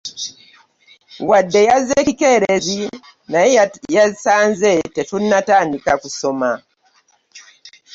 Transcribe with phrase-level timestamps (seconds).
[1.29, 2.79] Wadde yazze kikeerezi
[3.31, 3.49] naye
[3.97, 6.51] yasanze tetunnatandika kusoma.